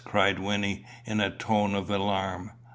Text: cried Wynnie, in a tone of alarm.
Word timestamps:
cried 0.03 0.39
Wynnie, 0.39 0.83
in 1.05 1.19
a 1.19 1.29
tone 1.29 1.75
of 1.75 1.91
alarm. 1.91 2.49